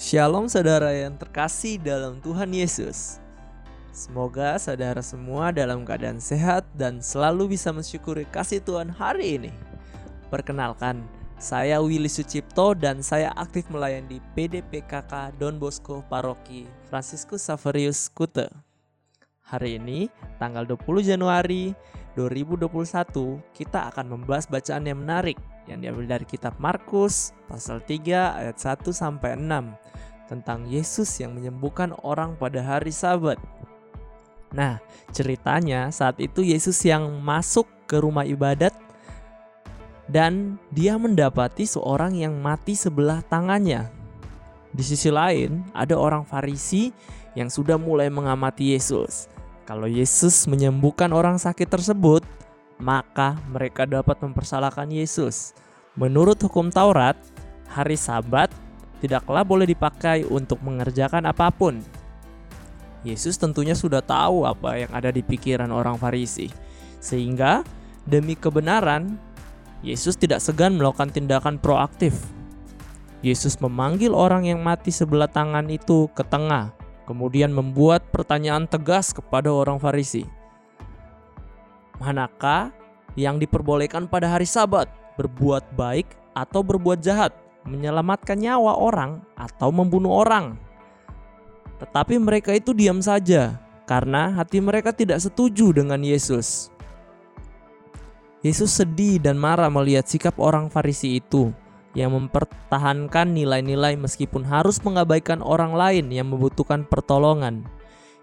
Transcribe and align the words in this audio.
Shalom 0.00 0.48
saudara 0.48 0.96
yang 0.96 1.20
terkasih 1.20 1.76
dalam 1.76 2.24
Tuhan 2.24 2.48
Yesus. 2.56 3.20
Semoga 3.92 4.56
saudara 4.56 5.04
semua 5.04 5.52
dalam 5.52 5.84
keadaan 5.84 6.16
sehat 6.16 6.64
dan 6.72 7.04
selalu 7.04 7.52
bisa 7.52 7.68
mensyukuri 7.68 8.24
kasih 8.32 8.64
Tuhan 8.64 8.88
hari 8.88 9.36
ini. 9.36 9.52
Perkenalkan, 10.32 11.04
saya 11.36 11.84
Willy 11.84 12.08
Sucipto 12.08 12.72
dan 12.72 13.04
saya 13.04 13.28
aktif 13.36 13.68
melayani 13.68 14.16
di 14.16 14.18
PDPKK 14.32 15.36
Don 15.36 15.60
Bosco 15.60 16.00
Paroki 16.08 16.64
Franciscus 16.88 17.44
Saverius 17.44 18.08
Kute. 18.08 18.48
Hari 19.52 19.76
ini, 19.76 20.08
tanggal 20.40 20.64
20 20.64 21.12
Januari 21.12 21.76
2021, 22.16 22.72
kita 23.52 23.92
akan 23.92 24.16
membahas 24.16 24.48
bacaan 24.48 24.88
yang 24.88 25.04
menarik 25.04 25.36
yang 25.70 25.78
diambil 25.78 26.18
dari 26.18 26.26
kitab 26.26 26.58
Markus 26.58 27.30
pasal 27.46 27.78
3 27.78 28.42
ayat 28.42 28.56
1 28.58 28.90
sampai 28.90 29.38
6 29.38 30.26
tentang 30.26 30.66
Yesus 30.66 31.06
yang 31.22 31.38
menyembuhkan 31.38 31.94
orang 32.02 32.34
pada 32.34 32.62
hari 32.62 32.90
Sabat. 32.90 33.38
Nah, 34.50 34.82
ceritanya 35.14 35.94
saat 35.94 36.18
itu 36.18 36.42
Yesus 36.42 36.78
yang 36.82 37.06
masuk 37.22 37.70
ke 37.86 38.02
rumah 38.02 38.26
ibadat 38.26 38.74
dan 40.10 40.58
dia 40.74 40.98
mendapati 40.98 41.66
seorang 41.66 42.18
yang 42.18 42.34
mati 42.42 42.74
sebelah 42.74 43.22
tangannya. 43.30 43.86
Di 44.74 44.82
sisi 44.82 45.10
lain, 45.10 45.66
ada 45.74 45.94
orang 45.94 46.26
Farisi 46.26 46.90
yang 47.38 47.50
sudah 47.50 47.78
mulai 47.78 48.10
mengamati 48.10 48.74
Yesus. 48.74 49.30
Kalau 49.66 49.86
Yesus 49.86 50.50
menyembuhkan 50.50 51.14
orang 51.14 51.38
sakit 51.38 51.70
tersebut, 51.70 52.26
maka 52.82 53.38
mereka 53.46 53.86
dapat 53.86 54.18
mempersalahkan 54.18 54.90
Yesus. 54.90 55.54
Menurut 56.00 56.40
hukum 56.40 56.72
Taurat, 56.72 57.12
hari 57.68 58.00
Sabat 58.00 58.48
tidaklah 59.04 59.44
boleh 59.44 59.68
dipakai 59.68 60.24
untuk 60.24 60.56
mengerjakan 60.64 61.28
apa 61.28 61.52
pun. 61.52 61.76
Yesus 63.04 63.36
tentunya 63.36 63.76
sudah 63.76 64.00
tahu 64.00 64.48
apa 64.48 64.80
yang 64.80 64.92
ada 64.96 65.12
di 65.12 65.20
pikiran 65.20 65.68
orang 65.68 66.00
Farisi, 66.00 66.48
sehingga 67.04 67.60
demi 68.08 68.32
kebenaran, 68.32 69.20
Yesus 69.84 70.16
tidak 70.16 70.40
segan 70.40 70.80
melakukan 70.80 71.12
tindakan 71.12 71.60
proaktif. 71.60 72.16
Yesus 73.20 73.60
memanggil 73.60 74.16
orang 74.16 74.48
yang 74.48 74.64
mati 74.64 74.88
sebelah 74.88 75.28
tangan 75.28 75.68
itu 75.68 76.08
ke 76.16 76.24
tengah 76.24 76.72
kemudian 77.10 77.50
membuat 77.50 78.06
pertanyaan 78.14 78.70
tegas 78.70 79.10
kepada 79.10 79.50
orang 79.50 79.82
Farisi. 79.82 80.22
Manakah 81.98 82.70
yang 83.18 83.42
diperbolehkan 83.42 84.06
pada 84.06 84.30
hari 84.30 84.46
Sabat, 84.46 84.86
berbuat 85.18 85.74
baik 85.74 86.06
atau 86.36 86.60
berbuat 86.62 87.02
jahat, 87.02 87.34
menyelamatkan 87.66 88.38
nyawa 88.38 88.76
orang 88.76 89.22
atau 89.34 89.72
membunuh 89.74 90.22
orang? 90.22 90.58
Tetapi 91.80 92.20
mereka 92.20 92.52
itu 92.52 92.76
diam 92.76 93.00
saja 93.00 93.56
karena 93.88 94.36
hati 94.36 94.60
mereka 94.60 94.92
tidak 94.92 95.18
setuju 95.18 95.72
dengan 95.72 95.98
Yesus. 96.04 96.70
Yesus 98.40 98.72
sedih 98.72 99.20
dan 99.20 99.36
marah 99.36 99.68
melihat 99.68 100.08
sikap 100.08 100.40
orang 100.40 100.72
Farisi 100.72 101.20
itu 101.20 101.52
yang 101.92 102.14
mempertahankan 102.14 103.34
nilai-nilai 103.34 103.98
meskipun 103.98 104.46
harus 104.46 104.78
mengabaikan 104.80 105.42
orang 105.42 105.74
lain 105.74 106.08
yang 106.08 106.30
membutuhkan 106.30 106.86
pertolongan. 106.86 107.66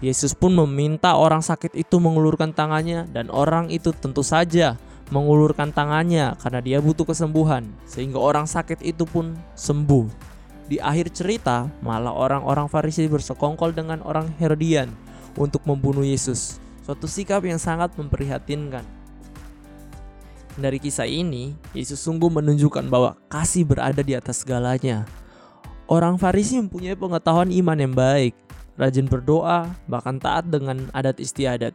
Yesus 0.00 0.32
pun 0.32 0.56
meminta 0.56 1.12
orang 1.12 1.44
sakit 1.44 1.76
itu 1.76 2.00
mengulurkan 2.00 2.56
tangannya 2.56 3.04
dan 3.12 3.28
orang 3.28 3.68
itu 3.68 3.92
tentu 3.92 4.24
saja 4.24 4.80
mengulurkan 5.10 5.74
tangannya 5.74 6.38
karena 6.38 6.60
dia 6.62 6.78
butuh 6.78 7.04
kesembuhan 7.04 7.66
sehingga 7.84 8.18
orang 8.18 8.46
sakit 8.46 8.82
itu 8.82 9.02
pun 9.04 9.34
sembuh. 9.58 10.30
Di 10.70 10.78
akhir 10.78 11.10
cerita, 11.10 11.66
malah 11.82 12.14
orang-orang 12.14 12.70
Farisi 12.70 13.10
bersekongkol 13.10 13.74
dengan 13.74 13.98
orang 14.06 14.30
Herodian 14.38 14.94
untuk 15.34 15.66
membunuh 15.66 16.06
Yesus. 16.06 16.62
Suatu 16.86 17.10
sikap 17.10 17.42
yang 17.42 17.58
sangat 17.58 17.90
memprihatinkan. 17.98 18.86
Dari 20.54 20.78
kisah 20.78 21.10
ini, 21.10 21.58
Yesus 21.74 21.98
sungguh 21.98 22.30
menunjukkan 22.30 22.86
bahwa 22.86 23.18
kasih 23.26 23.66
berada 23.66 23.98
di 23.98 24.14
atas 24.14 24.46
segalanya. 24.46 25.06
Orang 25.90 26.22
Farisi 26.22 26.54
mempunyai 26.62 26.94
pengetahuan 26.94 27.50
iman 27.50 27.78
yang 27.78 27.90
baik, 27.90 28.38
rajin 28.78 29.10
berdoa, 29.10 29.74
bahkan 29.90 30.22
taat 30.22 30.46
dengan 30.46 30.86
adat 30.94 31.18
istiadat. 31.18 31.74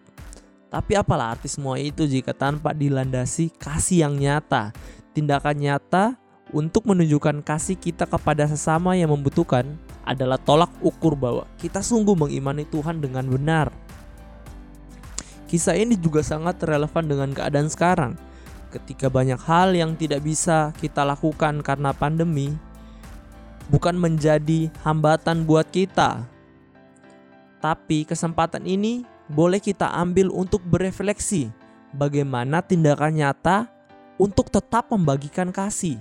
Tapi 0.76 0.92
apalah 1.00 1.40
arti 1.40 1.48
semua 1.48 1.80
itu 1.80 2.04
jika 2.04 2.36
tanpa 2.36 2.76
dilandasi 2.76 3.48
kasih 3.56 4.04
yang 4.04 4.20
nyata, 4.20 4.76
tindakan 5.16 5.56
nyata 5.56 6.20
untuk 6.52 6.84
menunjukkan 6.92 7.48
kasih 7.48 7.80
kita 7.80 8.04
kepada 8.04 8.44
sesama 8.44 8.92
yang 8.92 9.08
membutuhkan 9.16 9.80
adalah 10.04 10.36
tolak 10.36 10.68
ukur 10.84 11.16
bahwa 11.16 11.48
kita 11.64 11.80
sungguh 11.80 12.12
mengimani 12.20 12.68
Tuhan 12.68 13.00
dengan 13.00 13.24
benar. 13.24 13.72
Kisah 15.48 15.80
ini 15.80 15.96
juga 15.96 16.20
sangat 16.20 16.60
relevan 16.60 17.08
dengan 17.08 17.32
keadaan 17.32 17.72
sekarang 17.72 18.20
ketika 18.76 19.08
banyak 19.08 19.40
hal 19.48 19.72
yang 19.72 19.96
tidak 19.96 20.28
bisa 20.28 20.76
kita 20.84 21.08
lakukan 21.08 21.64
karena 21.64 21.96
pandemi 21.96 22.52
bukan 23.72 23.96
menjadi 23.96 24.68
hambatan 24.84 25.48
buat 25.48 25.72
kita. 25.72 26.28
Tapi 27.64 28.04
kesempatan 28.04 28.68
ini 28.68 29.15
boleh 29.26 29.58
kita 29.58 29.90
ambil 29.90 30.30
untuk 30.30 30.62
berefleksi 30.62 31.50
bagaimana 31.96 32.62
tindakan 32.62 33.18
nyata 33.18 33.66
untuk 34.22 34.52
tetap 34.52 34.92
membagikan 34.92 35.50
kasih. 35.50 35.98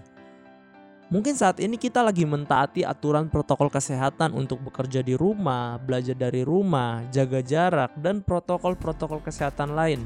Mungkin 1.12 1.36
saat 1.36 1.60
ini 1.60 1.76
kita 1.76 2.00
lagi 2.00 2.24
mentaati 2.24 2.82
aturan 2.82 3.28
protokol 3.28 3.68
kesehatan 3.68 4.32
untuk 4.32 4.58
bekerja 4.64 5.04
di 5.04 5.14
rumah, 5.14 5.76
belajar 5.78 6.16
dari 6.16 6.42
rumah, 6.42 7.04
jaga 7.12 7.44
jarak, 7.44 7.92
dan 8.00 8.24
protokol-protokol 8.24 9.20
kesehatan 9.20 9.76
lain. 9.76 10.00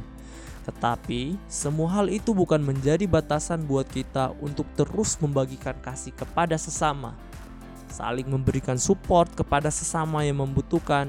Tetapi 0.67 1.39
semua 1.49 1.97
hal 1.97 2.13
itu 2.13 2.37
bukan 2.37 2.61
menjadi 2.61 3.09
batasan 3.09 3.65
buat 3.65 3.89
kita 3.89 4.37
untuk 4.43 4.69
terus 4.77 5.17
membagikan 5.17 5.73
kasih 5.81 6.13
kepada 6.13 6.61
sesama, 6.61 7.17
saling 7.89 8.29
memberikan 8.29 8.77
support 8.77 9.33
kepada 9.33 9.73
sesama 9.73 10.27
yang 10.29 10.45
membutuhkan, 10.45 11.09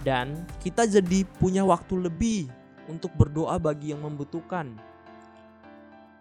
dan 0.00 0.48
kita 0.64 0.88
jadi 0.88 1.24
punya 1.38 1.64
waktu 1.64 2.08
lebih 2.08 2.48
untuk 2.88 3.12
berdoa 3.14 3.60
bagi 3.60 3.92
yang 3.92 4.02
membutuhkan. 4.04 4.74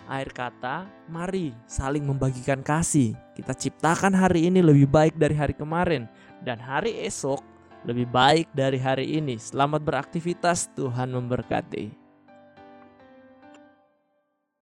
Akhir 0.10 0.34
kata, 0.34 0.90
mari 1.06 1.54
saling 1.70 2.02
membagikan 2.02 2.66
kasih. 2.66 3.14
Kita 3.38 3.54
ciptakan 3.54 4.10
hari 4.18 4.50
ini 4.50 4.58
lebih 4.66 4.90
baik 4.90 5.14
dari 5.14 5.38
hari 5.38 5.54
kemarin, 5.54 6.10
dan 6.42 6.58
hari 6.58 6.98
esok 7.06 7.46
lebih 7.86 8.10
baik 8.10 8.50
dari 8.52 8.82
hari 8.82 9.22
ini. 9.22 9.38
Selamat 9.38 9.86
beraktivitas, 9.86 10.66
Tuhan 10.74 11.14
memberkati. 11.14 11.99